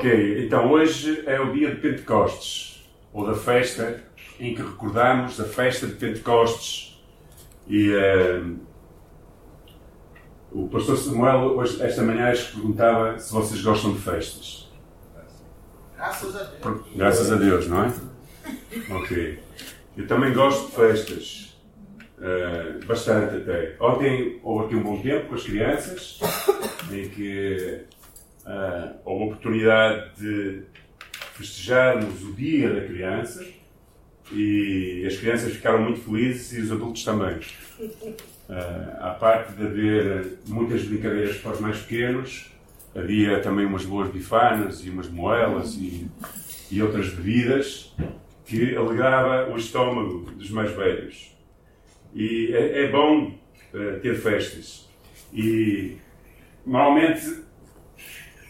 [0.00, 4.02] Ok, então hoje é o dia de Pentecostes, ou da festa
[4.38, 6.98] em que recordamos a festa de Pentecostes.
[7.68, 8.58] E uh,
[10.52, 14.72] o pastor Samuel, hoje, esta manhã, perguntava se vocês gostam de festas.
[15.94, 16.96] Graças a Deus.
[16.96, 17.92] Graças a Deus, não é?
[19.02, 19.38] Ok.
[19.98, 21.58] Eu também gosto de festas.
[22.16, 23.76] Uh, bastante até.
[23.78, 26.18] Ontem houve aqui um bom tempo com as crianças,
[26.90, 27.84] em que
[28.46, 30.62] uh, houve a oportunidade de
[31.34, 33.46] festejarmos o Dia da Criança
[34.32, 37.38] e as crianças ficaram muito felizes e os adultos também.
[37.78, 38.52] Uh,
[39.00, 42.50] à parte de haver muitas brincadeiras para os mais pequenos,
[42.94, 46.08] havia também umas boas bifanas e umas moelas e,
[46.70, 47.94] e outras bebidas
[48.44, 51.34] que alegrava o estômago dos mais velhos.
[52.14, 53.26] E é, é bom
[53.72, 54.88] uh, ter festas.
[55.32, 55.96] E
[56.66, 57.42] normalmente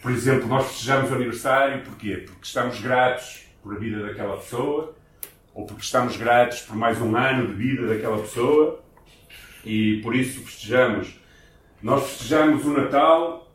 [0.02, 2.16] por exemplo, nós festejamos o aniversário porquê?
[2.26, 4.96] Porque estamos gratos por a vida daquela pessoa,
[5.54, 8.82] ou porque estamos gratos por mais um ano de vida daquela pessoa,
[9.64, 11.20] e por isso festejamos.
[11.82, 13.52] Nós festejamos o Natal,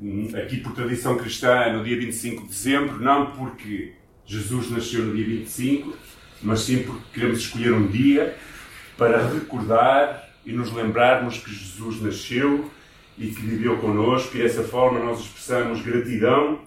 [0.00, 3.94] hum, aqui por tradição cristã, no dia 25 de dezembro, não porque
[4.26, 5.96] Jesus nasceu no dia 25,
[6.42, 8.36] mas sim porque queremos escolher um dia
[8.96, 12.70] para recordar e nos lembrarmos que Jesus nasceu
[13.22, 16.60] e que viveu connosco, e dessa forma nós expressamos gratidão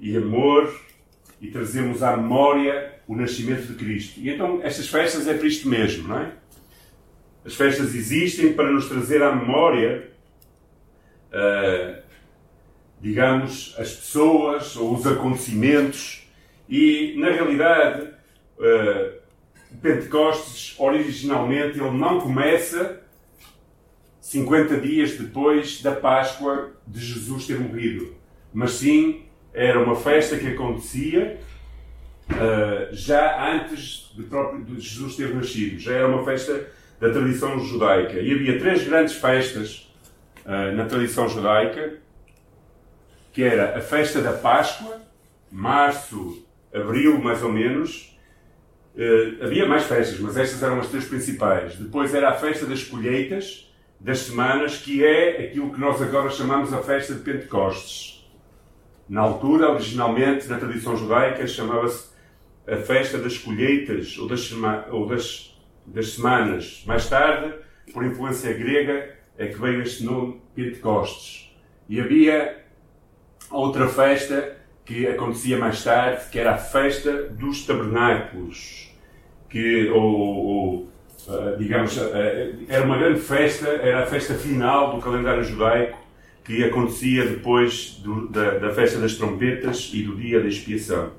[0.00, 0.74] e amor
[1.40, 4.18] e trazemos à memória o nascimento de Cristo.
[4.18, 6.32] E então estas festas é para isto mesmo, não é?
[7.44, 10.10] As festas existem para nos trazer à memória,
[11.32, 12.02] uh,
[13.00, 16.28] digamos, as pessoas ou os acontecimentos,
[16.68, 18.08] e na realidade,
[18.58, 19.20] uh,
[19.80, 22.99] Pentecostes originalmente ele não começa
[24.30, 28.14] 50 dias depois da Páscoa de Jesus ter morrido.
[28.54, 31.40] Mas sim, era uma festa que acontecia
[32.30, 35.80] uh, já antes de, próprio, de Jesus ter nascido.
[35.80, 36.68] Já era uma festa
[37.00, 38.20] da tradição judaica.
[38.20, 39.92] E havia três grandes festas
[40.46, 41.94] uh, na tradição judaica,
[43.32, 45.02] que era a festa da Páscoa,
[45.50, 48.16] março, abril, mais ou menos.
[48.94, 51.74] Uh, havia mais festas, mas estas eram as três principais.
[51.74, 53.68] Depois era a festa das colheitas,
[54.00, 58.26] das semanas, que é aquilo que nós agora chamamos a festa de Pentecostes.
[59.06, 62.08] Na altura, originalmente, na tradição judaica, chamava-se
[62.66, 64.50] a festa das colheitas ou das,
[64.90, 66.82] ou das, das semanas.
[66.86, 67.54] Mais tarde,
[67.92, 71.54] por influência grega, é que veio este nome Pentecostes.
[71.88, 72.64] E havia
[73.50, 78.90] outra festa que acontecia mais tarde, que era a festa dos tabernáculos,
[79.48, 80.89] que, ou, ou
[81.58, 82.10] digamos, uh,
[82.68, 85.98] era uma grande festa, era a festa final do calendário judaico
[86.44, 91.12] que acontecia depois do, da, da, festa das trompetas e do dia da expiação.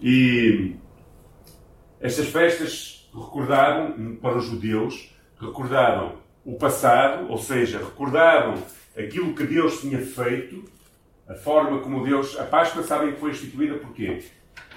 [0.00, 0.76] E
[2.00, 8.54] estas festas recordavam, para os judeus, recordavam o passado, ou seja, recordavam
[8.96, 10.64] aquilo que Deus tinha feito,
[11.28, 12.38] a forma como Deus.
[12.38, 14.22] A Páscoa, sabem que foi instituída porquê?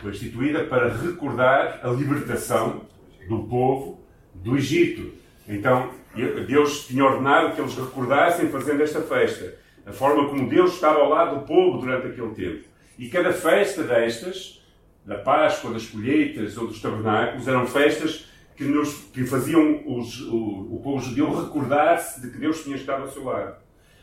[0.02, 2.82] Foi instituída para recordar a libertação
[3.30, 4.03] do povo
[4.34, 5.14] do Egito.
[5.48, 5.92] Então,
[6.48, 9.56] Deus tinha ordenado que eles recordassem fazendo esta festa.
[9.86, 12.64] A forma como Deus estava ao lado do povo durante aquele tempo.
[12.98, 14.62] E cada festa destas,
[15.06, 20.76] da Páscoa, das colheitas ou dos tabernáculos, eram festas que, nos, que faziam os, o,
[20.76, 23.56] o povo judeu recordar-se de que Deus tinha estado ao seu lado.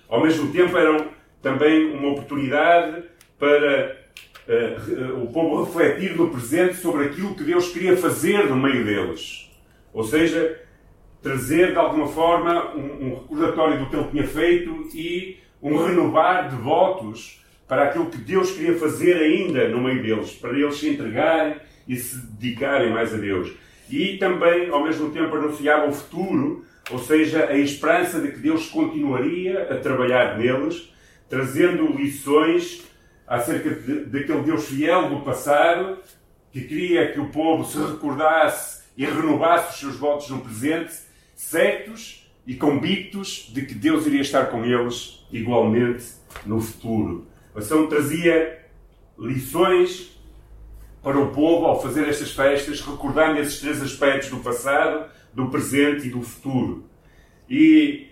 [0.09, 1.09] Ao mesmo tempo, eram
[1.41, 3.05] também uma oportunidade
[3.39, 3.97] para
[4.47, 9.50] uh, o povo refletir no presente sobre aquilo que Deus queria fazer no meio deles.
[9.93, 10.61] Ou seja,
[11.23, 16.49] trazer de alguma forma um, um recordatório do que ele tinha feito e um renovar
[16.49, 20.89] de votos para aquilo que Deus queria fazer ainda no meio deles, para eles se
[20.89, 21.57] entregarem
[21.87, 23.53] e se dedicarem mais a Deus.
[23.89, 28.69] E também, ao mesmo tempo, anunciava o futuro, ou seja, a esperança de que Deus
[28.69, 30.93] continuaria a trabalhar neles,
[31.29, 32.85] trazendo lições
[33.27, 35.99] acerca de, daquele Deus fiel do passado,
[36.53, 40.93] que queria que o povo se recordasse e renovasse os seus votos no presente,
[41.35, 46.05] certos e convictos de que Deus iria estar com eles igualmente
[46.45, 47.27] no futuro.
[47.55, 48.63] A ação trazia
[49.19, 50.21] lições
[51.03, 56.09] para o povo ao fazer estas festas, recordando esses três aspectos do passado, do presente
[56.09, 56.85] e do futuro.
[57.49, 58.09] E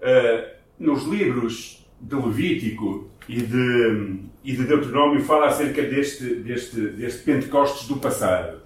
[0.00, 7.22] uh, nos livros de Levítico e de, e de Deuteronômio fala acerca deste, deste, deste
[7.22, 8.61] Pentecostes do passado.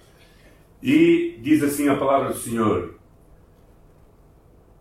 [0.89, 2.95] E diz assim a palavra do Senhor: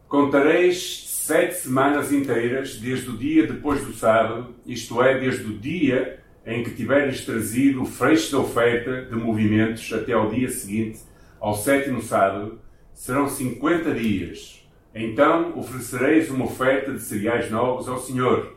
[0.07, 6.23] Contareis sete semanas inteiras, desde o dia depois do sábado, isto é, desde o dia
[6.47, 11.01] em que tiveres trazido o freixo da oferta de movimentos até ao dia seguinte,
[11.41, 12.61] ao sétimo sábado,
[12.95, 14.65] serão cinquenta dias.
[14.95, 18.57] Então oferecereis uma oferta de cereais novos ao Senhor.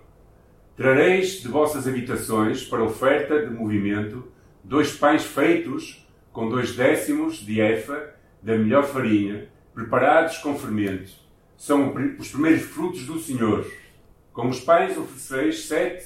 [0.77, 4.31] Trareis de vossas habitações para oferta de movimento
[4.63, 11.11] dois pães feitos com dois décimos de efa da melhor farinha, preparados com fermento.
[11.57, 13.69] São os primeiros frutos do Senhor.
[14.31, 16.05] Com os pães oferecereis sete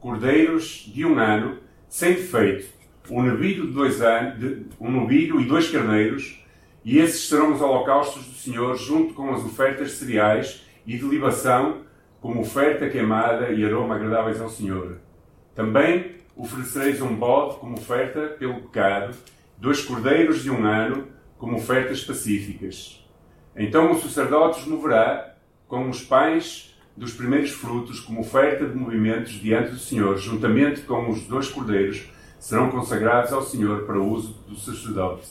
[0.00, 2.66] cordeiros de um ano, sem defeito,
[3.10, 6.42] um novilho de dois anos, de, um novilho e dois carneiros,
[6.84, 11.04] e esses serão os holocaustos do Senhor, junto com as ofertas de cereais e de
[11.04, 11.82] libação,
[12.20, 14.98] como oferta queimada e aroma agradáveis ao Senhor.
[15.54, 19.16] Também oferecereis um bode como oferta pelo pecado,
[19.58, 21.08] dois cordeiros de um ano
[21.38, 23.04] como ofertas pacíficas.
[23.56, 25.36] Então o sacerdote os moverá
[25.68, 31.10] com os pães dos primeiros frutos como oferta de movimentos diante do Senhor, juntamente com
[31.10, 32.08] os dois cordeiros,
[32.38, 35.28] serão consagrados ao Senhor para o uso do sacerdote.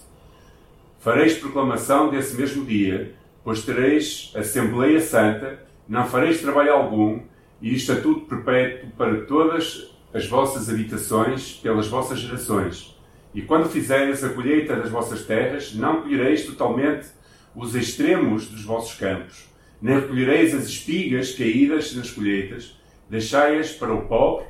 [0.99, 7.21] Fareis proclamação desse mesmo dia, pois tereis Assembleia Santa, não fareis trabalho algum,
[7.61, 12.92] e estatuto perpétuo para todas as vossas habitações pelas vossas gerações.
[13.33, 17.07] E quando fizeres a colheita das vossas terras, não colhereis totalmente
[17.55, 19.45] os extremos dos vossos campos,
[19.81, 24.45] nem recolhereis as espigas caídas nas colheitas, deixai-as para o pobre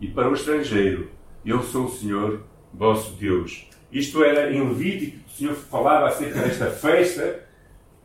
[0.00, 1.10] e para o estrangeiro.
[1.44, 2.42] Eu sou o Senhor,
[2.72, 3.68] vosso Deus.
[3.90, 7.44] Isto era em Levítico, o Senhor falava acerca desta festa,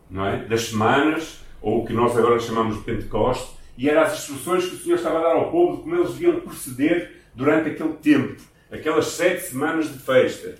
[0.09, 0.45] não é?
[0.45, 4.75] das semanas, ou o que nós agora chamamos de Pentecoste, e eram as instruções que
[4.75, 8.41] o Senhor estava a dar ao povo de como eles deviam proceder durante aquele tempo,
[8.71, 10.55] aquelas sete semanas de festa.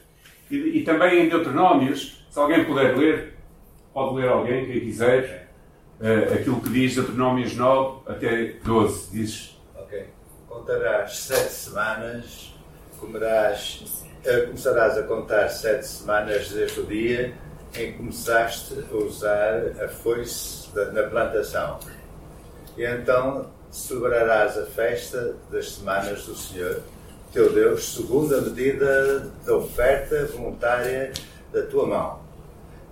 [0.49, 3.33] E, e também em Deuteronômios, se alguém puder ler,
[3.93, 5.49] pode ler alguém, quem quiser,
[5.99, 9.11] uh, aquilo que diz Deuteronômios 9 até 12.
[9.11, 9.59] Diz.
[9.75, 10.07] Ok.
[10.47, 12.55] Contarás sete semanas,
[12.99, 17.33] comerás, uh, começarás a contar sete semanas desde o dia
[17.75, 21.79] em que começaste a usar a foice da, na plantação
[22.79, 26.81] e então celebrarás a festa das semanas do Senhor,
[27.31, 31.11] teu Deus, segundo a medida da oferta voluntária
[31.53, 32.19] da tua mão,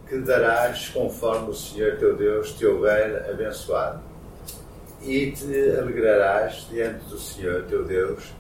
[0.08, 4.00] que darás conforme o Senhor teu Deus te houver abençoado.
[5.02, 8.32] E te alegrarás diante do Senhor teu Deus,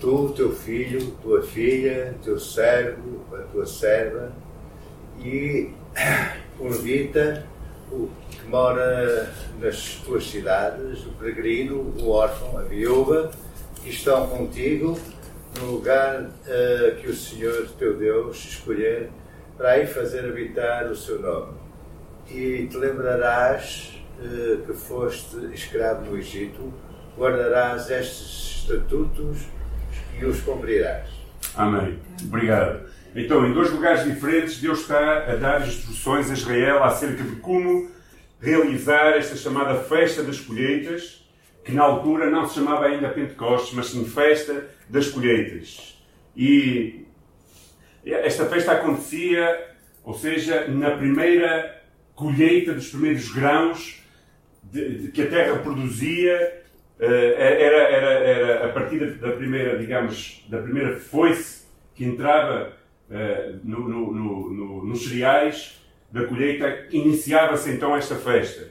[0.00, 4.32] tu, teu filho, tua filha, teu servo, a tua serva,
[5.20, 5.70] e
[6.58, 7.46] o levita,
[7.92, 13.30] o que mora nas tuas cidades, o peregrino, o órfão, a viúva,
[13.82, 14.98] que estão contigo
[15.56, 19.10] no lugar uh, que o Senhor teu Deus escolher
[19.56, 21.54] para aí fazer habitar o seu nome.
[22.30, 26.72] E te lembrarás uh, que foste escravo no Egito,
[27.16, 29.46] guardarás estes estatutos
[30.20, 31.08] e os cumprirás.
[31.56, 31.98] Amém.
[32.22, 32.88] Obrigado.
[33.14, 37.90] Então, em dois lugares diferentes, Deus está a dar instruções a Israel acerca de como
[38.40, 41.27] realizar esta chamada Festa das Colheitas,
[41.64, 46.02] que na altura não se chamava ainda Pentecostes, mas sim Festa das Colheitas.
[46.36, 47.06] E
[48.04, 49.74] esta festa acontecia,
[50.04, 51.82] ou seja, na primeira
[52.14, 54.02] colheita dos primeiros grãos
[54.62, 56.62] de, de, que a terra produzia,
[57.00, 62.72] eh, era, era, era a partir da primeira, digamos, da primeira foice que entrava
[63.10, 68.70] uh, no, no, no, nos cereais da colheita, iniciava-se então esta festa.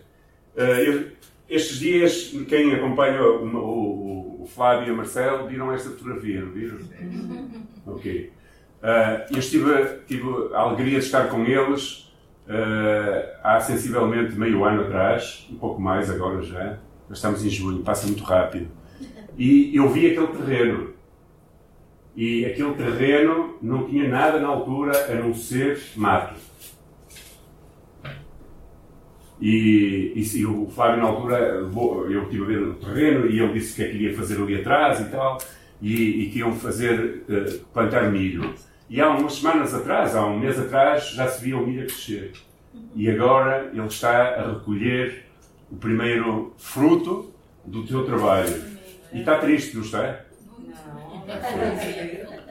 [0.56, 1.12] Uh, eu,
[1.50, 6.52] estes dias, quem acompanha o, o, o, Flávio e o Marcelo viram esta fotografia, não
[6.52, 6.78] viram?
[7.86, 8.32] Ok.
[8.82, 10.24] Uh, eu estive, tive
[10.54, 12.14] a alegria de estar com eles
[12.48, 16.78] uh, há sensivelmente meio ano atrás, um pouco mais agora já,
[17.10, 18.68] mas estamos em junho, passa muito rápido.
[19.38, 20.94] E eu vi aquele terreno.
[22.16, 26.47] E aquele terreno não tinha nada na altura a não ser mato.
[29.40, 33.54] E, e, e, o Flávio, na altura, eu estive a ver o terreno e ele
[33.54, 35.38] disse que é que ia fazer ali atrás e tal,
[35.82, 38.54] e, e que iam fazer, uh, plantar milho.
[38.90, 41.86] E há umas semanas atrás, há um mês atrás, já se via o milho a
[41.86, 42.32] crescer.
[42.96, 45.26] E agora ele está a recolher
[45.72, 47.32] o primeiro fruto
[47.66, 48.64] do teu trabalho.
[49.14, 50.22] E está triste, não está?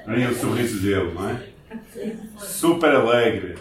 [0.06, 0.14] Não.
[0.14, 1.42] Olha o sorriso dele, não é?
[2.38, 3.56] Super alegre.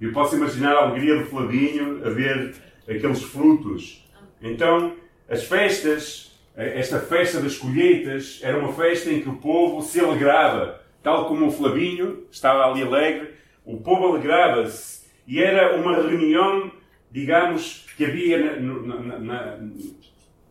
[0.00, 2.54] Eu posso imaginar a alegria do Flavinho a ver
[2.88, 4.08] aqueles frutos.
[4.40, 4.94] Então,
[5.28, 10.80] as festas, esta festa das colheitas, era uma festa em que o povo se alegrava.
[11.02, 15.00] Tal como o Flavinho estava ali alegre, o povo alegrava-se.
[15.26, 16.72] E era uma reunião
[17.10, 19.58] digamos, que havia na, na, na,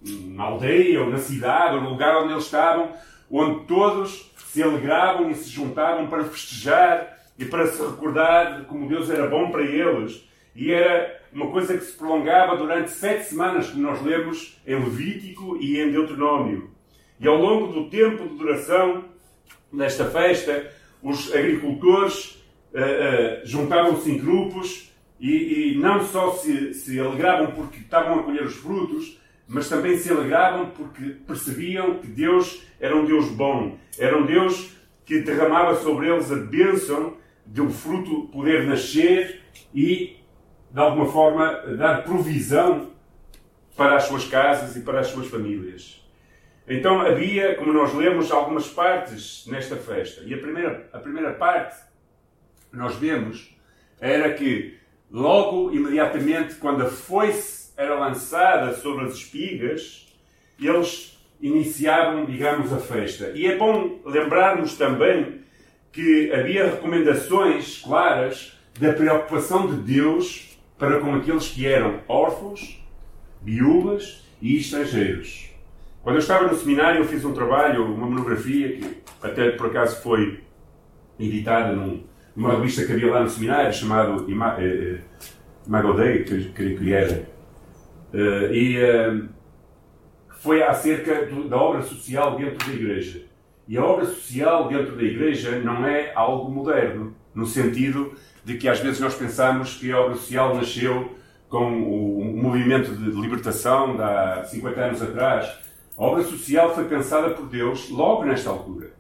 [0.02, 2.92] na aldeia ou na cidade ou no lugar onde eles estavam,
[3.32, 8.90] onde todos se alegravam e se juntavam para festejar e para se recordar de como
[8.90, 10.28] Deus era bom para eles.
[10.54, 15.58] E era uma coisa que se prolongava durante sete semanas, como nós lemos em Levítico
[15.62, 16.70] e em Deuteronômio.
[17.18, 19.06] E ao longo do tempo de duração
[19.72, 20.70] desta festa,
[21.02, 22.44] os agricultores
[22.74, 28.24] uh, uh, juntavam-se em grupos e, e, não só se, se alegravam porque estavam a
[28.24, 29.18] colher os frutos,
[29.48, 34.74] mas também se alegravam porque percebiam que Deus era um Deus bom, era um Deus
[35.06, 37.19] que derramava sobre eles a bênção
[37.52, 39.42] de um fruto poder nascer
[39.74, 40.18] e,
[40.72, 42.92] de alguma forma, dar provisão
[43.76, 46.06] para as suas casas e para as suas famílias.
[46.68, 50.22] Então havia, como nós lemos, algumas partes nesta festa.
[50.24, 51.76] E a primeira, a primeira parte
[52.72, 53.58] nós vemos
[54.00, 54.78] era que,
[55.10, 60.14] logo, imediatamente, quando a foice era lançada sobre as espigas,
[60.62, 63.32] eles iniciavam, digamos, a festa.
[63.34, 65.40] E é bom lembrarmos também
[65.92, 72.82] que havia recomendações claras da preocupação de Deus para com aqueles que eram órfãos,
[73.42, 75.50] viúvas e estrangeiros.
[76.02, 80.02] Quando eu estava no seminário, eu fiz um trabalho, uma monografia, que até por acaso
[80.02, 80.42] foi
[81.20, 82.04] editada num,
[82.36, 87.28] numa revista que havia lá no seminário, chamado Imago Dei, que creio que era.
[88.14, 89.30] Uh, e uh,
[90.40, 93.29] foi acerca do, da obra social dentro da Igreja.
[93.70, 98.68] E a obra social dentro da Igreja não é algo moderno, no sentido de que
[98.68, 101.16] às vezes nós pensamos que a obra social nasceu
[101.48, 105.56] com o, movimento de libertação de há 50 anos atrás
[105.96, 108.92] a obra social foi pensada por Deus logo nesta altura.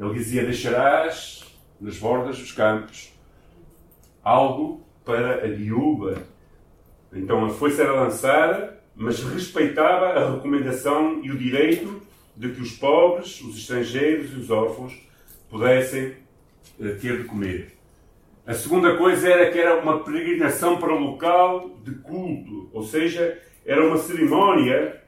[0.00, 1.44] Ele dizia: Deixarás
[1.80, 3.12] nas bordas dos campos
[4.24, 6.24] algo para a viúva.
[7.12, 12.03] Então a foice era lançada, mas respeitava a recomendação e o direito
[12.36, 14.94] de que os pobres, os estrangeiros e os órfãos
[15.48, 16.14] pudessem
[16.80, 17.76] eh, ter de comer.
[18.46, 23.40] A segunda coisa era que era uma peregrinação para o local de culto, ou seja,
[23.64, 25.00] era uma cerimónia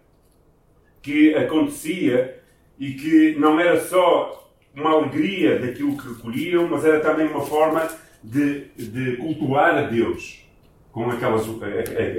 [1.02, 2.40] que acontecia
[2.78, 7.88] e que não era só uma alegria daquilo que recolhiam, mas era também uma forma
[8.22, 10.44] de, de cultuar a Deus
[10.90, 11.46] com aquelas,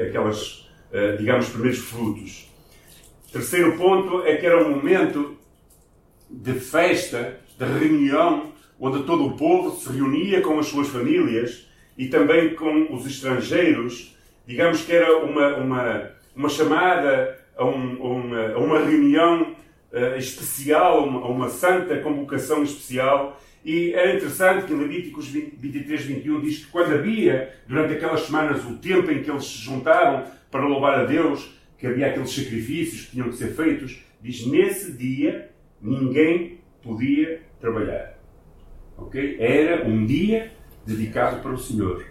[0.08, 2.47] aquelas, eh, digamos, primeiros frutos.
[3.32, 5.38] Terceiro ponto é que era um momento
[6.30, 11.68] de festa, de reunião, onde todo o povo se reunia com as suas famílias
[11.98, 14.16] e também com os estrangeiros.
[14.46, 19.56] Digamos que era uma, uma, uma chamada a, um, uma, a uma, reunião
[19.92, 23.42] uh, especial, a uma, uma, santa convocação especial.
[23.66, 28.78] E é interessante que Levíticos 23, 21 diz que quando havia, durante aquelas semanas, o
[28.78, 33.12] tempo em que eles se juntaram para louvar a Deus, que havia aqueles sacrifícios que
[33.12, 38.18] tinham que ser feitos, diz nesse dia ninguém podia trabalhar.
[38.98, 39.38] Ok?
[39.40, 40.52] Era um dia
[40.86, 42.06] dedicado para o Senhor.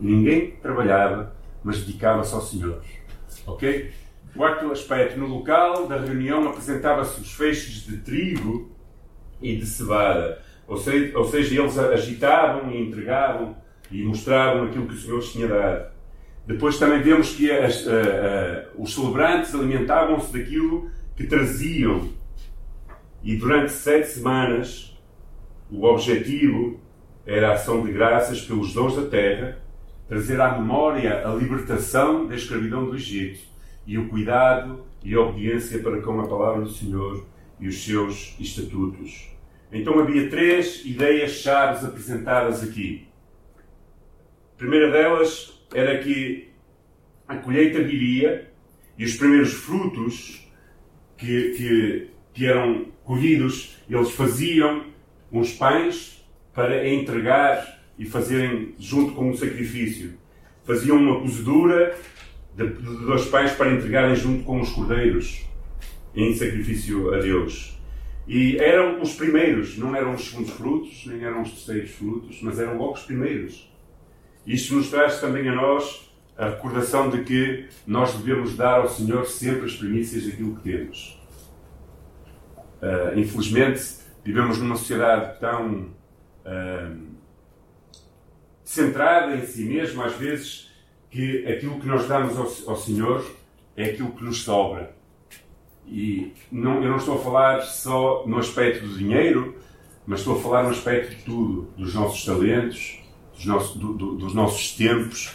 [0.00, 2.82] Ninguém trabalhava, mas dedicava-se ao Senhor.
[3.46, 3.90] Ok?
[4.36, 8.70] Quarto aspecto, no local da reunião apresentava-se os feixes de trigo
[9.42, 10.40] e de cevada.
[10.68, 13.56] Ou seja, ou seja, eles agitavam e entregavam
[13.90, 15.90] e mostravam aquilo que o Senhor tinha dado.
[16.50, 22.08] Depois também vemos que as, uh, uh, os celebrantes alimentavam-se daquilo que traziam.
[23.22, 25.00] E durante sete semanas,
[25.70, 26.80] o objetivo
[27.24, 29.58] era a ação de graças pelos dons da terra,
[30.08, 33.44] trazer à memória a libertação da escravidão do Egito
[33.86, 37.24] e o cuidado e a obediência para com a palavra do Senhor
[37.60, 39.30] e os seus estatutos.
[39.70, 43.06] Então havia três ideias chaves apresentadas aqui.
[44.56, 46.48] A primeira delas era que
[47.26, 48.50] a colheita viria
[48.98, 50.46] e os primeiros frutos
[51.16, 54.84] que, que, que eram colhidos, eles faziam
[55.30, 60.14] uns pães para entregar e fazerem junto com um sacrifício.
[60.64, 61.96] Faziam uma cozedura
[62.56, 65.44] de, de dois pães para entregarem junto com os cordeiros
[66.14, 67.78] em sacrifício a Deus.
[68.26, 72.58] E eram os primeiros, não eram os segundos frutos, nem eram os terceiros frutos, mas
[72.58, 73.69] eram logo os primeiros.
[74.46, 79.26] Isto nos traz também a nós a recordação de que nós devemos dar ao Senhor
[79.26, 81.20] sempre as primícias daquilo que temos.
[82.80, 85.90] Uh, infelizmente, vivemos numa sociedade tão
[86.46, 87.10] uh,
[88.64, 90.70] centrada em si mesma, às vezes
[91.10, 93.24] que aquilo que nós damos ao, ao Senhor
[93.76, 94.94] é aquilo que nos sobra.
[95.86, 99.58] E não, eu não estou a falar só no aspecto do dinheiro,
[100.06, 102.99] mas estou a falar no aspecto de tudo, dos nossos talentos,
[103.40, 105.32] dos nossos, do, do, dos nossos tempos,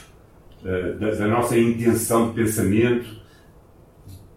[0.61, 3.21] uh, da, da nossa intenção de pensamento,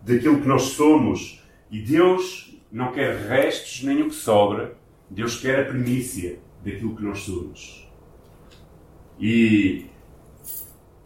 [0.03, 1.43] daquilo que nós somos.
[1.71, 4.77] E Deus não quer restos nem o que sobra,
[5.11, 7.87] Deus quer a primícia daquilo que nós somos.
[9.21, 9.87] E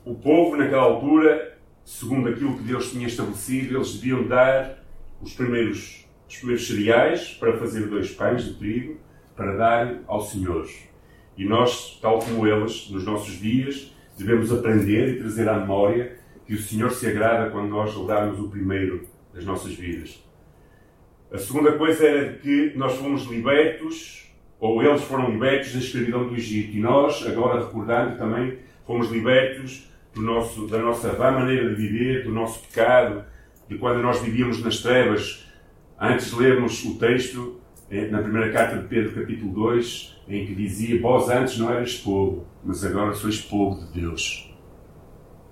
[0.04, 4.84] o povo, naquela altura, segundo aquilo que Deus tinha estabelecido, eles deviam dar
[5.20, 9.00] os primeiros, os primeiros cereais para fazer dois pães de trigo
[9.34, 10.68] para dar ao Senhor.
[11.36, 16.54] E nós, tal como eles, nos nossos dias, devemos aprender e trazer à memória que
[16.54, 20.22] o Senhor se agrada quando nós damos o primeiro das nossas vidas.
[21.32, 26.34] A segunda coisa era que nós fomos libertos, ou eles foram libertos da escravidão do
[26.34, 26.76] Egito.
[26.76, 32.30] E nós, agora recordando também, fomos libertos nosso, da nossa má maneira de viver, do
[32.30, 33.24] nosso pecado,
[33.66, 35.48] de quando nós vivíamos nas trevas.
[35.98, 37.61] Antes de lermos o texto,
[38.10, 42.46] na primeira carta de Pedro, capítulo 2, em que dizia: Vós antes não eras povo,
[42.64, 44.50] mas agora sois povo de Deus.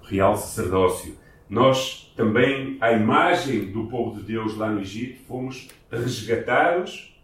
[0.02, 1.18] Real sacerdócio.
[1.50, 7.14] Nós também, à imagem do povo de Deus lá no Egito, fomos resgatados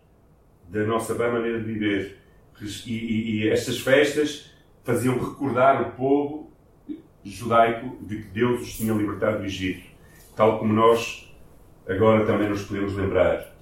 [0.69, 2.19] da nossa má maneira de viver.
[2.61, 4.53] E, e, e estas festas
[4.85, 6.53] faziam recordar o povo
[7.25, 9.87] judaico de que Deus os tinha libertado do Egito,
[10.37, 11.35] tal como nós
[11.89, 13.56] agora também nos podemos lembrar.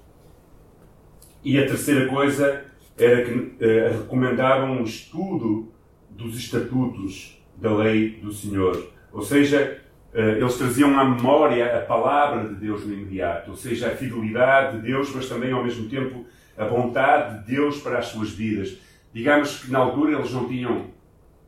[1.45, 2.65] E a terceira coisa
[2.97, 3.57] era que
[3.99, 5.71] recomendavam um estudo
[6.09, 8.91] dos estatutos da lei do Senhor.
[9.11, 9.79] Ou seja,
[10.13, 14.77] uh, eles traziam à memória a palavra de Deus no imediato, ou seja, a fidelidade
[14.77, 16.25] de Deus, mas também ao mesmo tempo
[16.57, 18.77] a vontade de Deus para as suas vidas.
[19.13, 20.87] Digamos que na altura eles não tinham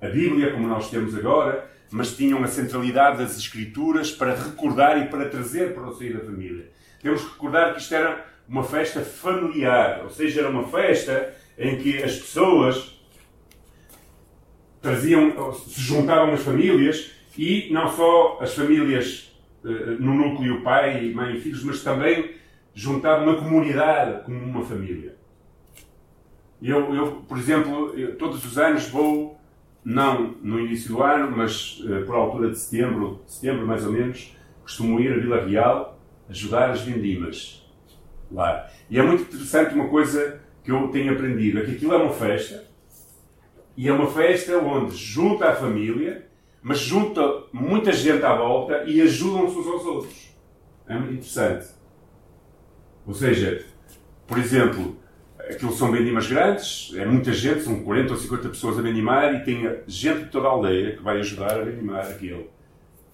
[0.01, 5.07] a Bíblia como nós temos agora, mas tinham a centralidade das Escrituras para recordar e
[5.07, 6.69] para trazer para o seio da família.
[7.01, 11.77] Temos que recordar que isto era uma festa familiar, ou seja, era uma festa em
[11.77, 12.97] que as pessoas
[14.81, 19.35] traziam, se juntavam as famílias e não só as famílias
[19.65, 22.35] eh, no núcleo pai, mãe e filhos, mas também
[22.73, 25.15] juntavam a comunidade como uma família.
[26.61, 29.37] Eu, eu por exemplo, eu, todos os anos vou
[29.83, 34.35] não no início do ano, mas uh, por altura de setembro, setembro mais ou menos,
[34.63, 37.66] costumo ir a Vila Real ajudar as vendimas
[38.31, 38.69] lá.
[38.89, 42.13] E é muito interessante uma coisa que eu tenho aprendido, é que aquilo é uma
[42.13, 42.65] festa,
[43.75, 46.27] e é uma festa onde junta a família,
[46.61, 47.21] mas junta
[47.53, 50.35] muita gente à volta e ajudam-se uns aos outros.
[50.87, 51.67] É muito interessante.
[53.05, 53.63] Ou seja,
[54.25, 54.97] por exemplo,
[55.39, 59.45] aquilo são vendimas grandes, é muita gente, são 40 ou 50 pessoas a vendimar e
[59.45, 62.49] tem gente de toda a aldeia que vai ajudar a vendimar aquilo.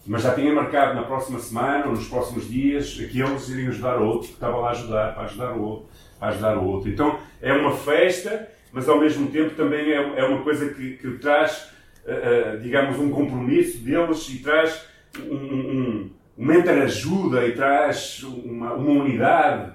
[0.05, 4.05] Mas já tinha marcado na próxima semana ou nos próximos dias aqueles irem ajudar o
[4.05, 5.89] outro, que estava lá a ajudar, para ajudar o outro,
[6.19, 6.89] para ajudar o outro.
[6.89, 11.11] Então é uma festa, mas ao mesmo tempo também é, é uma coisa que, que
[11.19, 11.69] traz,
[12.05, 14.85] uh, uh, digamos, um compromisso deles e traz
[15.19, 19.71] um, um, uma interajuda e traz uma, uma unidade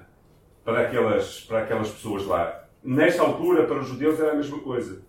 [0.63, 2.65] para aquelas, para aquelas pessoas lá.
[2.83, 5.01] Nesta altura, para os judeus, era a mesma coisa.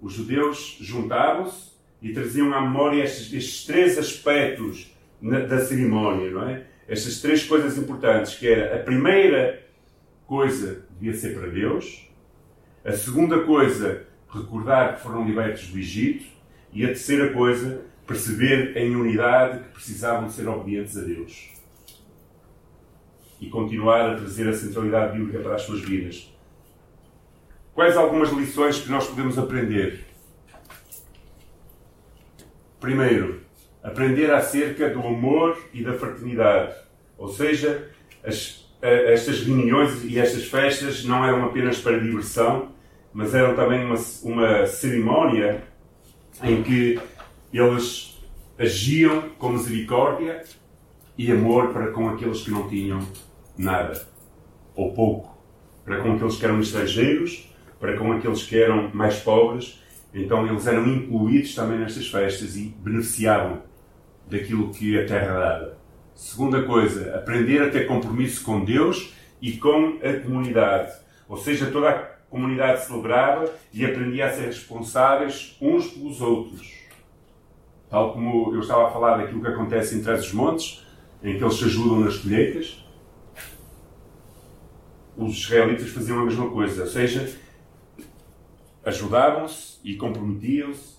[0.00, 1.71] Os judeus juntavam-se
[2.02, 6.66] e traziam à memória estes, estes três aspectos na, da cerimónia, não é?
[6.88, 9.64] Estas três coisas importantes, que era a primeira
[10.26, 12.08] coisa devia ser para Deus,
[12.84, 16.24] a segunda coisa, recordar que foram libertos do Egito,
[16.72, 21.50] e a terceira coisa, perceber em unidade que precisavam ser obedientes a Deus
[23.40, 26.32] e continuar a trazer a centralidade bíblica para as suas vidas.
[27.74, 30.11] Quais algumas lições que nós podemos aprender?
[32.82, 33.40] Primeiro,
[33.80, 36.74] aprender acerca do amor e da fraternidade.
[37.16, 37.88] Ou seja,
[38.24, 42.72] as, estas reuniões e estas festas não eram apenas para diversão,
[43.12, 45.62] mas eram também uma, uma cerimónia
[46.42, 47.00] em que
[47.52, 48.20] eles
[48.58, 50.42] agiam com misericórdia
[51.16, 53.06] e amor para com aqueles que não tinham
[53.56, 54.08] nada
[54.74, 55.38] ou pouco
[55.84, 59.81] para com aqueles que eram estrangeiros, para com aqueles que eram mais pobres.
[60.14, 63.62] Então eles eram incluídos também nestas festas e beneficiavam
[64.28, 65.78] daquilo que a terra dava.
[66.14, 70.92] Segunda coisa, aprender a ter compromisso com Deus e com a comunidade.
[71.28, 71.94] Ou seja, toda a
[72.28, 76.70] comunidade celebrava e aprendia a ser responsáveis uns pelos outros.
[77.88, 80.86] Tal como eu estava a falar daquilo que acontece em Trás os Montes,
[81.22, 82.82] em que eles se ajudam nas colheitas,
[85.16, 87.30] os israelitas faziam a mesma coisa, ou seja,
[88.84, 90.96] ajudavam-se e comprometiam-se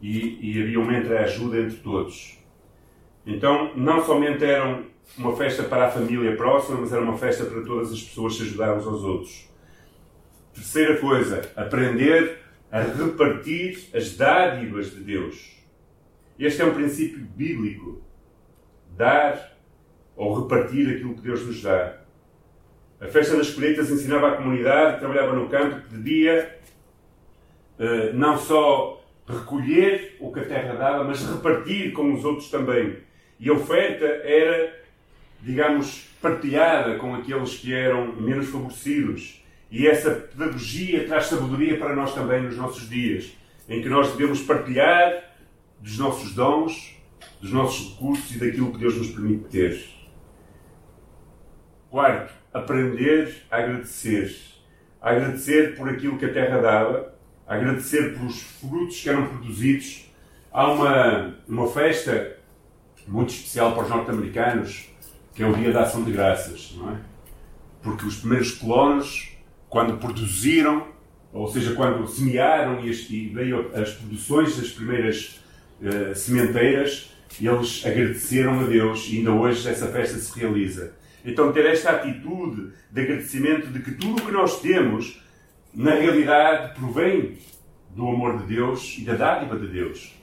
[0.00, 2.38] e, e havia uma entre-ajuda entre todos.
[3.26, 4.84] Então, não somente eram
[5.16, 8.42] uma festa para a família próxima, mas era uma festa para todas as pessoas se
[8.42, 9.48] ajudarem uns aos outros.
[10.52, 12.38] Terceira coisa, aprender
[12.70, 15.54] a repartir as dádivas de Deus.
[16.38, 18.02] Este é um princípio bíblico.
[18.96, 19.56] Dar
[20.16, 22.00] ou repartir aquilo que Deus nos dá.
[23.00, 26.53] A festa das colheitas ensinava à comunidade que trabalhava no campo que devia uh,
[28.14, 32.98] não só recolher o que a terra dava, mas repartir com os outros também.
[33.40, 34.74] E a oferta era,
[35.40, 39.42] digamos, partilhada com aqueles que eram menos favorecidos.
[39.70, 43.32] E essa pedagogia traz sabedoria para nós também nos nossos dias,
[43.68, 45.34] em que nós devemos partilhar
[45.80, 46.96] dos nossos dons,
[47.40, 49.84] dos nossos recursos e daquilo que Deus nos permite ter.
[51.90, 54.34] Quarto, aprender a agradecer.
[55.00, 57.13] A agradecer por aquilo que a terra dava,
[57.46, 60.10] agradecer pelos frutos que eram produzidos.
[60.52, 62.36] Há uma, uma festa
[63.06, 64.88] muito especial para os norte-americanos,
[65.34, 66.96] que é o Dia da Ação de Graças, não é?
[67.82, 69.32] Porque os primeiros colonos,
[69.68, 70.86] quando produziram,
[71.32, 75.40] ou seja, quando semearam e, veio as produções das primeiras
[75.82, 80.94] uh, sementeiras, eles agradeceram a Deus e ainda hoje essa festa se realiza.
[81.24, 85.20] Então, ter esta atitude de agradecimento de que tudo o que nós temos,
[85.74, 87.36] na realidade, provém
[87.90, 90.14] do amor de Deus e da dádiva de Deus.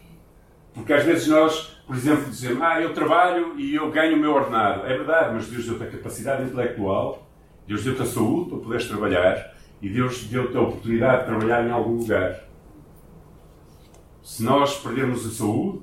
[0.73, 4.33] Porque às vezes nós, por exemplo, dizemos, ah, eu trabalho e eu ganho o meu
[4.33, 4.85] ordenado.
[4.85, 7.27] É verdade, mas Deus deu-te a capacidade intelectual,
[7.67, 11.71] Deus deu-te a saúde para poderes trabalhar e Deus deu-te a oportunidade de trabalhar em
[11.71, 12.43] algum lugar.
[14.23, 15.81] Se nós perdermos a saúde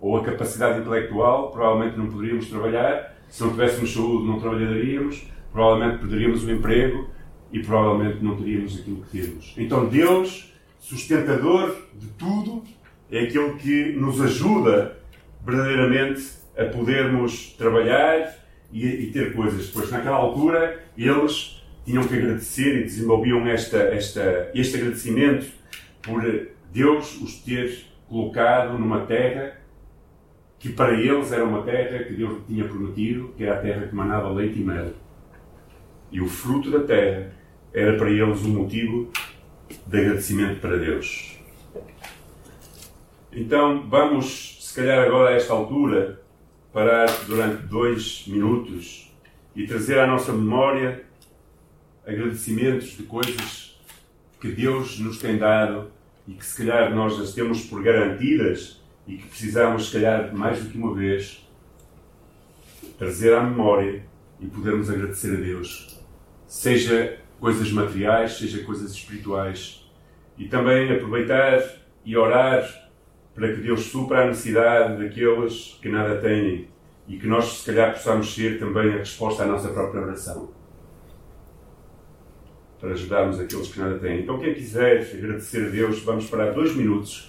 [0.00, 3.14] ou a capacidade intelectual, provavelmente não poderíamos trabalhar.
[3.28, 5.26] Se não tivéssemos saúde, não trabalharíamos.
[5.52, 7.13] Provavelmente perderíamos o emprego
[7.54, 9.54] e provavelmente não teríamos aquilo que temos.
[9.56, 12.64] Então, Deus, sustentador de tudo,
[13.08, 14.98] é aquele que nos ajuda
[15.46, 18.34] verdadeiramente a podermos trabalhar
[18.72, 19.68] e, e ter coisas.
[19.68, 25.46] Pois naquela altura eles tinham que agradecer e desenvolviam esta, esta, este agradecimento
[26.02, 26.22] por
[26.72, 29.58] Deus os ter colocado numa terra
[30.58, 33.94] que para eles era uma terra que Deus tinha prometido, que era a terra que
[33.94, 34.92] manava leite e mel.
[36.10, 37.33] E o fruto da terra
[37.74, 39.10] era para eles um motivo
[39.84, 41.36] de agradecimento para Deus.
[43.32, 46.22] Então vamos, se calhar agora a esta altura,
[46.72, 49.12] parar durante dois minutos
[49.56, 51.04] e trazer à nossa memória
[52.06, 53.76] agradecimentos de coisas
[54.40, 55.90] que Deus nos tem dado
[56.28, 60.62] e que se calhar nós as temos por garantidas e que precisamos, se calhar, mais
[60.62, 61.46] do que uma vez,
[62.98, 64.04] trazer à memória
[64.40, 66.00] e podermos agradecer a Deus.
[66.46, 69.86] Seja coisas materiais, seja coisas espirituais.
[70.38, 71.62] E também aproveitar
[72.02, 72.66] e orar
[73.34, 76.68] para que Deus supra a necessidade daqueles que nada têm
[77.06, 80.54] e que nós, se calhar, possamos ser também a resposta à nossa própria oração.
[82.80, 84.20] Para ajudarmos aqueles que nada têm.
[84.20, 87.28] Então, quem quiser agradecer a Deus, vamos parar dois minutos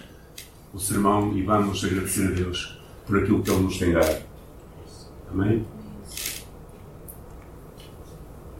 [0.73, 4.23] o sermão e vamos agradecer a Deus por aquilo que Ele nos tem dado.
[5.29, 5.67] Amém?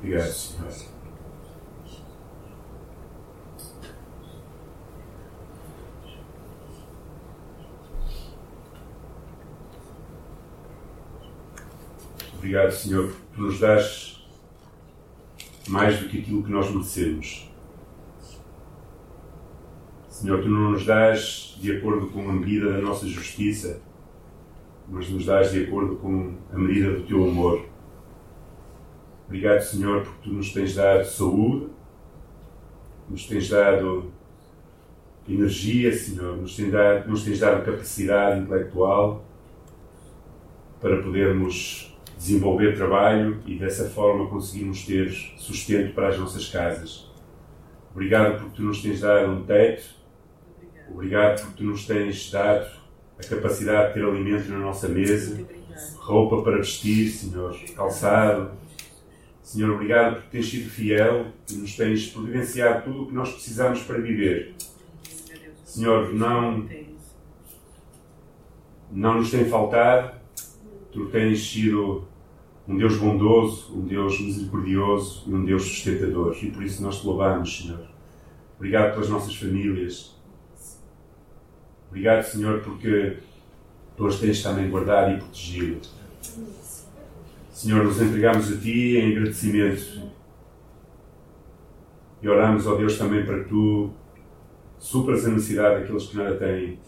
[0.02, 0.95] Obrigado, Senhor.
[12.46, 13.82] Obrigado, Senhor, por nos dar
[15.68, 17.52] mais do que aquilo que nós merecemos.
[20.08, 23.82] Senhor, tu não nos dás de acordo com a medida da nossa justiça,
[24.88, 27.66] mas nos dás de acordo com a medida do teu amor.
[29.26, 31.70] Obrigado, Senhor, porque tu nos tens dado saúde,
[33.10, 34.12] nos tens dado
[35.28, 39.26] energia, Senhor, nos tens dado, nos tens dado capacidade intelectual
[40.80, 41.95] para podermos
[42.26, 47.08] desenvolver trabalho e dessa forma conseguirmos ter sustento para as nossas casas.
[47.92, 49.86] Obrigado porque tu nos tens dado um teto,
[50.92, 52.68] obrigado porque tu nos tens dado
[53.20, 55.46] a capacidade de ter alimento na nossa mesa,
[55.98, 58.52] roupa para vestir, Senhor, calçado.
[59.44, 63.84] Senhor, obrigado porque tens sido fiel e nos tens providenciado tudo o que nós precisamos
[63.84, 64.56] para viver.
[65.64, 66.68] Senhor, não,
[68.92, 70.20] não nos tem faltado,
[70.92, 72.08] tu tens sido
[72.68, 76.36] um Deus bondoso, um Deus misericordioso e um Deus sustentador.
[76.42, 77.88] E por isso nós te louvamos, Senhor.
[78.58, 80.16] Obrigado pelas nossas famílias.
[81.90, 83.18] Obrigado, Senhor, porque
[83.96, 85.88] tu as tens também guardado e protegido.
[87.52, 90.12] Senhor, nos entregamos a Ti em agradecimento
[92.22, 93.92] e oramos, ó Deus, também para que Tu
[94.80, 96.80] supras a necessidade daqueles que nada têm.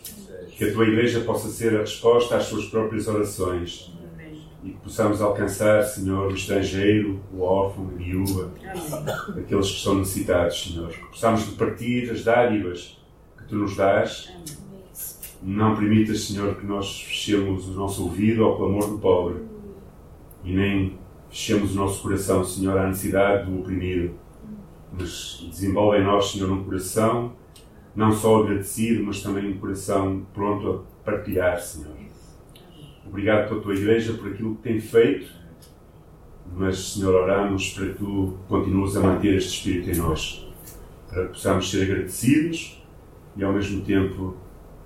[0.50, 3.97] Que a Tua Igreja possa ser a resposta às Suas próprias orações
[4.67, 8.51] e que possamos alcançar, Senhor, o estrangeiro, o órfão, a viúva,
[9.38, 10.89] aqueles que são necessitados, Senhor.
[10.89, 13.01] Que possamos repartir as dádivas
[13.38, 14.34] que Tu nos dás
[15.41, 19.43] Não permitas, Senhor, que nós fechemos o nosso ouvido ao clamor do pobre
[20.43, 20.97] e nem
[21.30, 24.15] fechemos o nosso coração, Senhor, à necessidade do oprimido.
[24.91, 27.34] Mas desenvolve em nós, Senhor, um coração
[27.95, 32.07] não só agradecido, mas também um coração pronto a partilhar, Senhor.
[33.10, 35.32] Obrigado pela tua igreja, por aquilo que tem feito,
[36.56, 40.48] mas, Senhor, oramos para que tu continues a manter este Espírito em nós,
[41.10, 42.84] para que possamos ser agradecidos
[43.36, 44.38] e, ao mesmo tempo,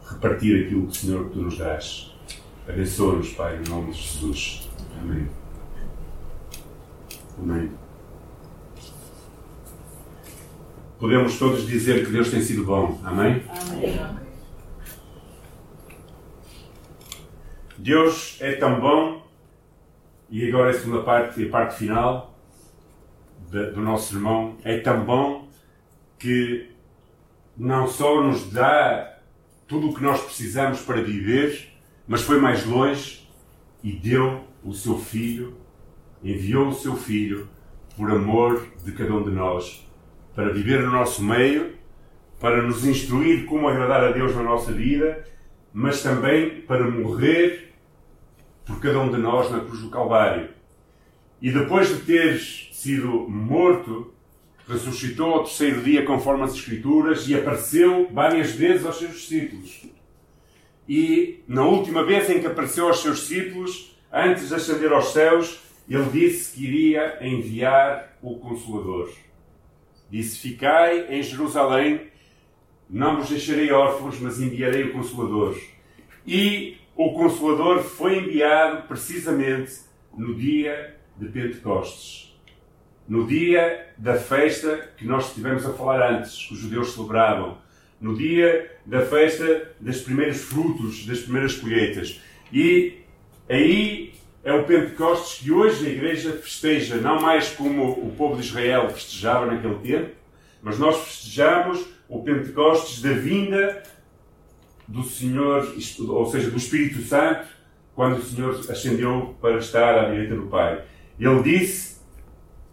[0.07, 2.11] repartir aquilo que, Senhor, que tu nos dás.
[2.67, 4.69] Abençoa-nos, Pai, em nome de Jesus.
[4.99, 5.27] Amém.
[7.39, 7.71] Amém.
[10.99, 12.99] Podemos todos dizer que Deus tem sido bom.
[13.03, 13.43] Amém?
[13.71, 14.20] Amém.
[17.81, 19.25] Deus é tão bom,
[20.29, 22.37] e agora a segunda parte, a parte final
[23.49, 25.49] do nosso sermão, é tão bom
[26.19, 26.69] que
[27.57, 29.17] não só nos dá
[29.67, 31.69] tudo o que nós precisamos para viver,
[32.07, 33.27] mas foi mais longe
[33.83, 35.57] e deu o seu Filho,
[36.23, 37.49] enviou o seu Filho
[37.97, 39.89] por amor de cada um de nós,
[40.35, 41.73] para viver no nosso meio,
[42.39, 45.25] para nos instruir como agradar a Deus na nossa vida,
[45.73, 47.70] mas também para morrer
[48.71, 50.49] por cada um de nós na cruz do Calvário.
[51.41, 54.13] E depois de ter sido morto,
[54.67, 59.85] ressuscitou ao terceiro dia conforme as Escrituras e apareceu várias vezes aos seus discípulos.
[60.87, 65.61] E na última vez em que apareceu aos seus discípulos, antes de ascender aos céus,
[65.89, 69.11] ele disse que iria enviar o Consolador.
[70.09, 72.07] Disse: Ficai em Jerusalém,
[72.89, 75.57] não vos deixarei órfãos, mas enviarei o Consolador.
[76.25, 79.79] E o Consolador foi enviado precisamente
[80.15, 82.37] no dia de Pentecostes.
[83.07, 87.57] No dia da festa que nós estivemos a falar antes, que os judeus celebravam.
[87.99, 92.21] No dia da festa dos primeiros frutos, das primeiras colheitas.
[92.51, 92.99] E
[93.49, 98.47] aí é o Pentecostes que hoje a Igreja festeja, não mais como o povo de
[98.47, 100.15] Israel festejava naquele tempo,
[100.61, 103.83] mas nós festejamos o Pentecostes da vinda
[104.91, 105.73] do Senhor,
[106.09, 107.47] ou seja, do Espírito Santo,
[107.95, 110.83] quando o Senhor ascendeu para estar à direita do Pai.
[111.17, 112.01] Ele disse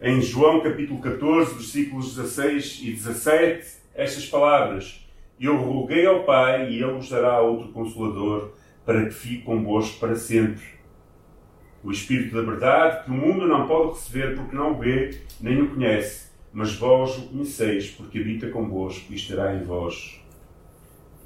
[0.03, 5.09] em João capítulo 14, versículos 16 e 17, estas palavras:
[5.41, 8.53] Eu roguei ao Pai e Ele vos dará outro consolador
[8.85, 10.79] para que fique convosco para sempre
[11.85, 15.63] o Espírito da Verdade, que o mundo não pode receber porque não o vê nem
[15.63, 20.21] o conhece, mas vós o conheceis, porque habita convosco e estará em vós.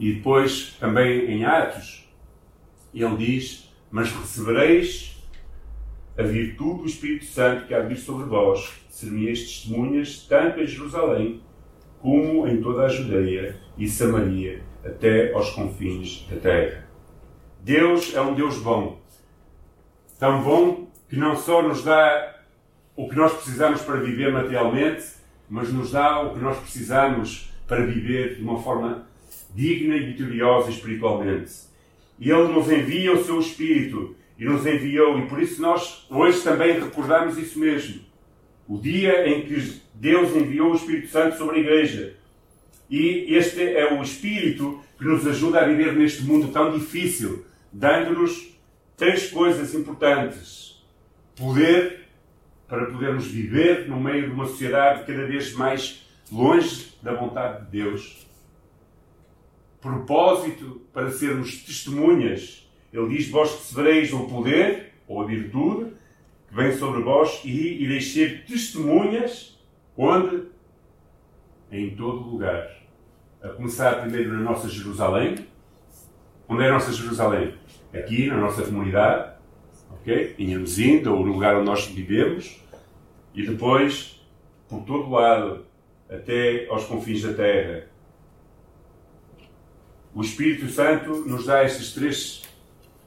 [0.02, 2.12] E depois, também em Atos,
[2.92, 5.24] ele diz: Mas recebereis
[6.18, 10.66] a virtude do Espírito Santo que há de vir sobre vós, ser-me-eis testemunhas, tanto em
[10.66, 11.40] Jerusalém,
[12.00, 16.84] como em toda a Judeia e Samaria, até aos confins da terra.
[17.60, 19.00] Deus é um Deus bom
[20.18, 22.42] tão bom que não só nos dá
[22.96, 25.04] o que nós precisamos para viver materialmente,
[25.48, 29.06] mas nos dá o que nós precisamos para viver de uma forma
[29.54, 31.52] digna e vitoriosa espiritualmente.
[32.18, 36.42] E Ele nos envia o seu Espírito e nos enviou, e por isso nós hoje
[36.42, 38.00] também recordamos isso mesmo.
[38.66, 42.16] O dia em que Deus enviou o Espírito Santo sobre a Igreja.
[42.88, 48.56] E este é o Espírito que nos ajuda a viver neste mundo tão difícil, dando-nos
[48.96, 50.82] três coisas importantes.
[51.36, 52.00] Poder,
[52.68, 57.70] para podermos viver no meio de uma sociedade cada vez mais longe da vontade de
[57.82, 58.26] Deus.
[59.82, 62.66] Propósito, para sermos testemunhas.
[62.90, 65.92] Ele diz: Vós recebereis o poder, ou a virtude,
[66.48, 69.60] que vem sobre vós, e ireis ser testemunhas,
[69.94, 70.44] onde?
[71.70, 72.70] Em todo lugar.
[73.42, 75.34] A começar primeiro na nossa Jerusalém.
[76.48, 77.54] Onde é a nossa Jerusalém?
[77.92, 79.34] aqui na nossa comunidade,
[79.90, 80.34] ok?
[80.38, 82.60] Em Hermesinde, ou no lugar onde nós vivemos,
[83.34, 84.20] e depois
[84.68, 85.66] por todo lado,
[86.08, 87.88] até aos confins da terra.
[90.14, 92.42] O Espírito Santo nos dá estas três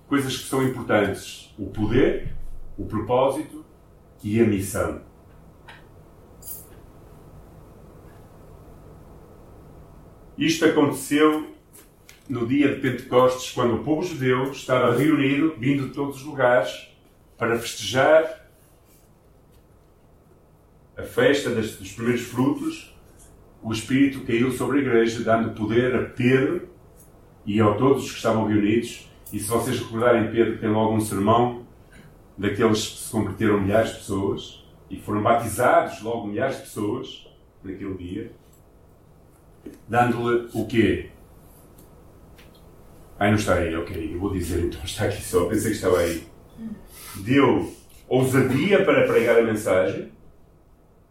[0.08, 2.34] coisas que são importantes: o poder,
[2.78, 3.63] o propósito
[4.24, 5.02] e a missão.
[10.36, 11.54] Isto aconteceu
[12.28, 16.89] no dia de Pentecostes, quando o povo judeu estava reunido, vindo de todos os lugares,
[17.38, 18.50] para festejar
[20.98, 22.98] a festa dos primeiros frutos,
[23.62, 26.74] o Espírito caiu sobre a igreja, dando poder a Pedro
[27.45, 29.10] e a todos os que estavam reunidos.
[29.31, 31.65] E se vocês recordarem, Pedro tem logo um sermão
[32.38, 37.27] daqueles que se converteram milhares de pessoas e foram batizados logo milhares de pessoas
[37.63, 38.31] naquele dia,
[39.88, 41.10] dando-lhe o quê?
[43.17, 44.13] Ai, não está aí, ok.
[44.13, 45.45] Eu vou dizer então, está aqui só.
[45.45, 46.23] Pensei que estava aí.
[47.17, 47.73] Deu
[48.08, 50.12] ousadia para pregar a mensagem,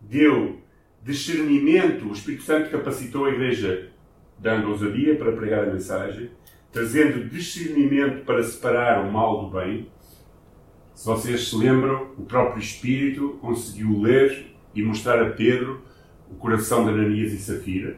[0.01, 0.61] deu
[1.03, 3.91] discernimento, o Espírito Santo capacitou a igreja
[4.39, 6.31] dando ousadia para pregar a mensagem,
[6.73, 9.89] trazendo discernimento para separar o mal do bem.
[10.95, 15.83] Se vocês se lembram, o próprio Espírito conseguiu ler e mostrar a Pedro
[16.31, 17.97] o coração de Ananias e Safira,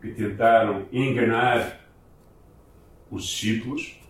[0.00, 1.80] que tentaram enganar
[3.10, 4.00] os discípulos,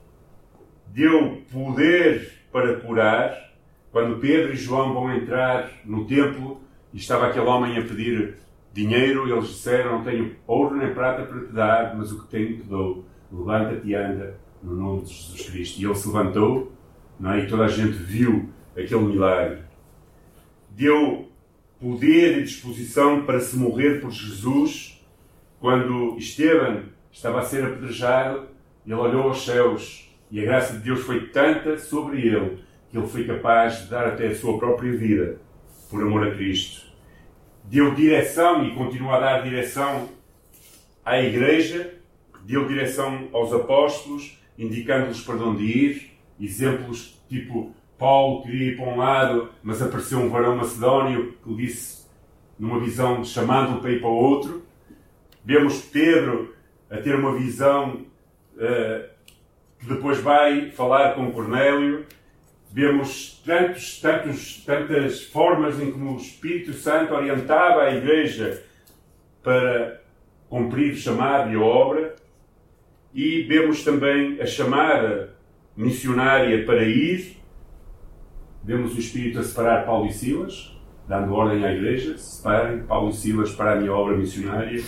[0.87, 3.51] deu poder para curar.
[3.91, 8.37] Quando Pedro e João vão entrar no templo e estava aquele homem a pedir
[8.73, 12.57] dinheiro, eles disseram: Não tenho ouro nem prata para te dar, mas o que tenho
[12.57, 13.05] te dou.
[13.31, 15.81] Levanta-te e anda no nome de Jesus Cristo.
[15.81, 16.73] E ele se levantou
[17.19, 17.45] não é?
[17.45, 19.63] e toda a gente viu aquele milagre.
[20.71, 21.29] Deu
[21.81, 25.03] poder e disposição para se morrer por Jesus
[25.59, 28.53] quando Esteban estava a ser apedrejado
[28.85, 32.59] ele olhou aos céus e a graça de Deus foi tanta sobre ele
[32.91, 35.39] que ele foi capaz de dar até a sua própria vida
[35.89, 36.92] por amor a Cristo.
[37.65, 40.09] Deu direção e continua a dar direção
[41.05, 41.95] à Igreja,
[42.45, 46.13] deu direção aos apóstolos, indicando-lhes para onde ir.
[46.41, 51.67] Exemplos tipo Paulo queria ir para um lado, mas apareceu um varão macedónio que lhe
[51.67, 52.07] disse,
[52.59, 54.63] numa visão, chamando-o para ir para o outro.
[55.45, 56.55] Vemos Pedro
[56.91, 58.05] a ter uma visão
[58.57, 59.09] uh,
[59.79, 62.05] que depois vai falar com Cornélio.
[62.73, 68.65] Vemos tantos, tantos, tantas formas em que o Espírito Santo orientava a Igreja
[69.43, 70.01] para
[70.49, 72.17] cumprir o chamado e a obra.
[73.13, 75.35] E vemos também a chamada
[75.77, 77.37] missionária para ir.
[78.65, 80.75] Vemos o Espírito a separar Paulo e Silas,
[81.07, 84.83] dando ordem à Igreja: separem Paulo e Silas para a minha obra missionária.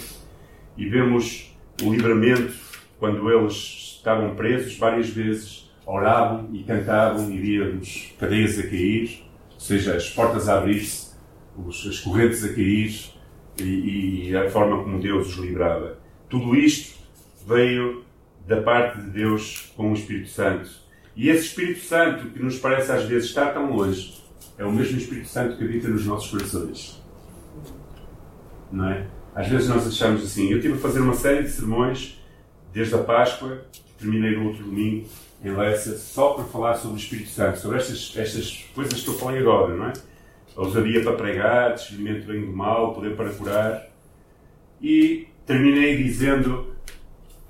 [0.74, 2.54] E vemos o livramento
[2.98, 9.60] quando eles estavam presos, várias vezes oravam e cantavam e víamos cadeias a cair, ou
[9.60, 11.12] seja, as portas a abrir-se,
[11.68, 13.12] as correntes a cair
[13.60, 15.98] e, e a forma como Deus os livrava.
[16.28, 16.98] Tudo isto
[17.46, 18.04] veio
[18.46, 20.68] da parte de Deus com o Espírito Santo.
[21.16, 24.22] E esse Espírito Santo, que nos parece às vezes estar tão longe,
[24.58, 27.02] é o mesmo Espírito Santo que habita nos nossos corações.
[28.72, 29.06] Não é?
[29.34, 30.50] Às vezes nós achamos assim.
[30.50, 32.20] Eu tive a fazer uma série de sermões
[32.72, 33.64] desde a Páscoa,
[33.98, 35.06] terminei no outro domingo
[35.44, 39.14] em Lécia, só para falar sobre o Espírito Santo, sobre estas, estas coisas que eu
[39.14, 39.92] falei agora, não é?
[40.56, 43.86] A ousadia para pregar, discernimento bem do mal, poder para curar.
[44.80, 46.74] E terminei dizendo: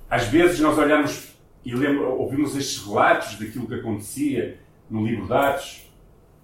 [0.09, 5.33] às vezes nós olhamos e lembro, ouvimos estes relatos daquilo que acontecia no livro de
[5.33, 5.89] Atos.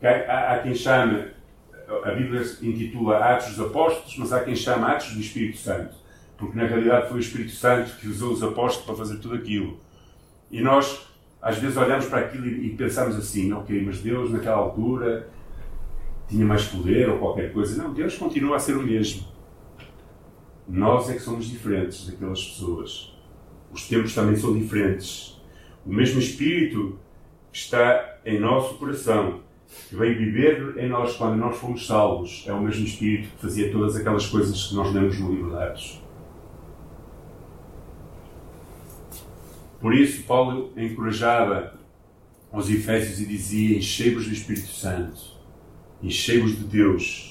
[0.02, 1.28] Há, há quem chame,
[2.04, 6.02] a Bíblia intitula Atos dos Apóstolos, mas há quem chame Atos do Espírito Santo
[6.42, 9.80] porque na realidade foi o Espírito Santo que usou os apóstolos para fazer tudo aquilo.
[10.50, 11.08] E nós,
[11.42, 15.28] às vezes, olhamos para aquilo e, pensamos assim: ok, mas Deus, naquela altura,
[16.28, 17.82] tinha mais poder ou qualquer coisa.
[17.82, 19.28] Não, Deus continua a ser o mesmo.
[20.68, 23.18] Nós é que somos diferentes daquelas pessoas.
[23.72, 25.42] Os tempos também são diferentes.
[25.86, 27.00] O mesmo Espírito
[27.52, 29.42] que está em nosso coração,
[29.90, 33.72] que veio viver em nós quando nós fomos salvos, é o mesmo Espírito que fazia
[33.72, 36.02] todas aquelas coisas que nós lemos no livro de Atos.
[39.82, 41.74] Por isso, Paulo encorajava
[42.52, 45.20] aos Efésios e dizia: Enchei-vos do Espírito Santo,
[46.04, 47.30] enchei-vos de Deus.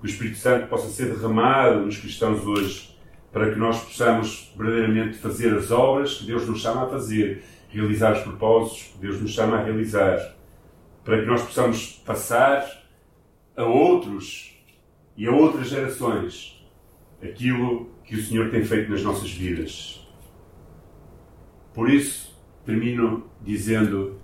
[0.00, 2.96] Que o Espírito Santo possa ser derramado nos cristãos hoje,
[3.32, 8.16] para que nós possamos verdadeiramente fazer as obras que Deus nos chama a fazer, realizar
[8.16, 10.36] os propósitos que Deus nos chama a realizar,
[11.04, 12.64] para que nós possamos passar
[13.56, 14.56] a outros
[15.16, 16.64] e a outras gerações
[17.22, 19.97] aquilo que o Senhor tem feito nas nossas vidas.
[21.78, 22.36] Por isso,
[22.66, 24.18] termino dizendo: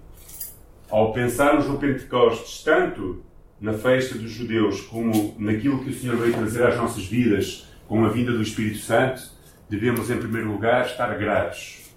[0.90, 3.22] ao pensarmos no Pentecostes, tanto
[3.60, 8.04] na festa dos judeus como naquilo que o Senhor veio trazer às nossas vidas com
[8.04, 9.22] a vinda do Espírito Santo,
[9.70, 11.92] devemos, em primeiro lugar, estar gratos.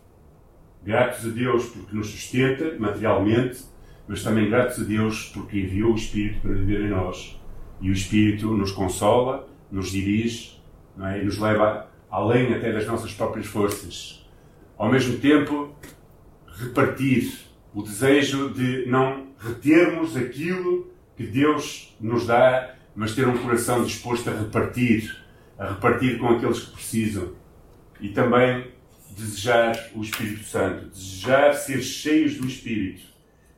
[0.83, 3.63] Gratos a Deus porque nos sustenta materialmente,
[4.07, 7.41] mas também gratos a Deus porque enviou o Espírito para viver em nós.
[7.81, 10.61] E o Espírito nos consola, nos dirige
[11.01, 11.19] é?
[11.19, 14.26] e nos leva além até das nossas próprias forças
[14.77, 15.75] ao mesmo tempo,
[16.47, 23.83] repartir o desejo de não retermos aquilo que Deus nos dá, mas ter um coração
[23.83, 25.15] disposto a repartir,
[25.57, 27.33] a repartir com aqueles que precisam.
[27.99, 28.71] E também
[29.09, 33.03] desejar o Espírito Santo, desejar ser cheios do Espírito,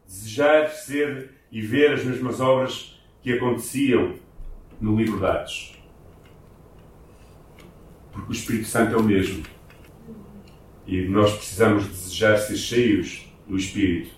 [0.08, 4.16] desejar ser e ver as mesmas obras que aconteciam
[4.80, 5.78] no livro de Atos.
[8.14, 9.44] Porque o Espírito Santo é o mesmo
[10.90, 14.10] e nós precisamos desejar ser cheios do Espírito.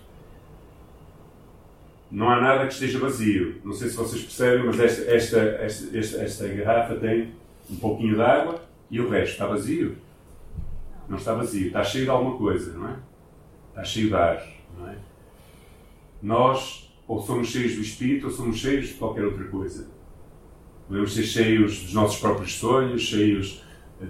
[2.10, 3.60] Não há nada que esteja vazio.
[3.62, 7.34] Não sei se vocês percebem, mas esta, esta, esta, esta, esta garrafa tem
[7.70, 9.96] um pouquinho de água e o resto está vazio.
[11.08, 12.96] Não está vazio, está cheio de alguma coisa, não é?
[13.68, 14.46] Está cheio de ar,
[14.78, 14.96] não é?
[16.22, 19.88] Nós ou somos cheios do Espírito ou somos cheios de qualquer outra coisa.
[20.88, 23.62] Podemos ser cheios dos nossos próprios sonhos, cheios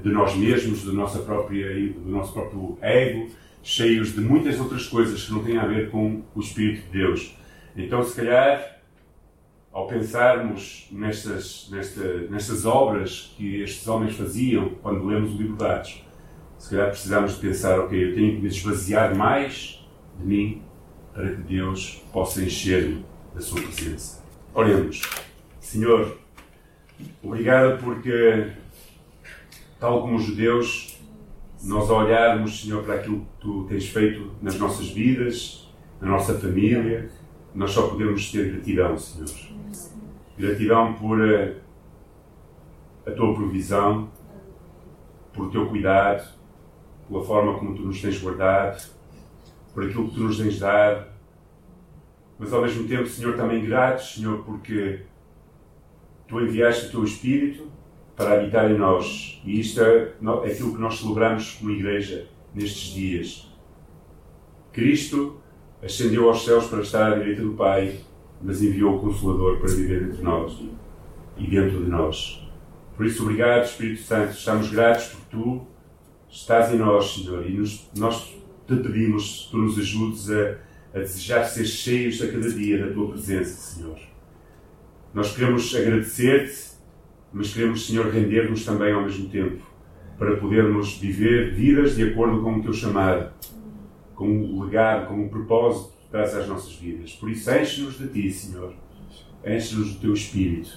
[0.02, 3.28] de nós mesmos, do, nossa própria, do nosso próprio ego,
[3.62, 7.36] cheios de muitas outras coisas que não têm a ver com o Espírito de Deus.
[7.76, 8.80] Então, se calhar,
[9.72, 15.64] ao pensarmos nestas, nesta, nestas obras que estes homens faziam quando lemos o livro de
[15.64, 16.04] Atos,
[16.58, 19.84] se calhar precisamos de pensar, ok, eu tenho que me esvaziar mais
[20.18, 20.62] de mim
[21.12, 24.22] para que Deus possa encher-me da sua presença.
[24.54, 25.02] Oremos.
[25.60, 26.18] Senhor,
[27.22, 28.52] obrigado porque
[29.82, 30.96] tal como os judeus,
[31.64, 35.68] nós olharmos, Senhor, para aquilo que Tu tens feito nas nossas vidas,
[36.00, 37.10] na nossa família,
[37.52, 39.28] nós só podemos ter gratidão, Senhor.
[40.38, 41.56] Gratidão por a, eh,
[43.08, 44.08] a Tua provisão,
[45.32, 46.28] por Teu cuidado,
[47.08, 48.88] pela forma como Tu nos tens guardado,
[49.74, 51.06] por aquilo que Tu nos tens dado,
[52.38, 55.00] mas ao mesmo tempo, Senhor, também gratos, Senhor, porque
[56.28, 57.81] Tu enviaste o Teu Espírito
[58.16, 59.40] para habitar em nós.
[59.44, 60.12] E isto é,
[60.44, 63.52] aquilo que nós celebramos como igreja nestes dias.
[64.72, 65.40] Cristo
[65.82, 68.00] ascendeu aos céus para estar à direita do Pai,
[68.40, 70.58] mas enviou o Consolador para viver entre nós
[71.36, 72.42] e dentro de nós.
[72.96, 74.32] Por isso, obrigado, Espírito Santo.
[74.32, 75.66] Estamos gratos por Tu
[76.28, 78.34] estás em nós, Senhor, e nos, nós
[78.66, 80.58] te pedimos que Tu nos ajudes a,
[80.94, 83.98] a desejar ser cheios a cada dia da Tua presença, Senhor.
[85.12, 86.71] Nós queremos agradecer-te
[87.32, 89.62] mas queremos, Senhor, render-nos também ao mesmo tempo,
[90.18, 93.32] para podermos viver vidas de acordo com o teu chamado,
[94.14, 97.12] com o legado, com o propósito que traz às nossas vidas.
[97.12, 98.74] Por isso, enche-nos de ti, Senhor,
[99.44, 100.70] enche-nos do teu Espírito,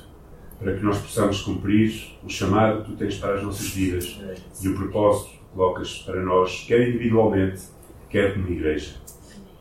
[0.58, 4.18] para que nós possamos cumprir o chamado que tu tens para as nossas vidas
[4.64, 7.64] e o propósito que colocas para nós, quer individualmente,
[8.10, 8.96] quer como igreja.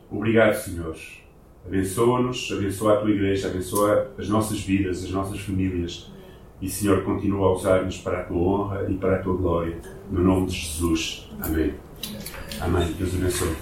[0.09, 0.95] Obrigado, Senhor.
[1.65, 6.11] Abençoa-nos, abençoa a tua igreja, abençoa as nossas vidas, as nossas famílias
[6.61, 9.77] e, Senhor, continua a usar-nos para a tua honra e para a tua glória.
[10.09, 11.29] No nome de Jesus.
[11.41, 11.73] Amém.
[12.61, 12.91] Amém.
[12.93, 13.55] Deus abençoe.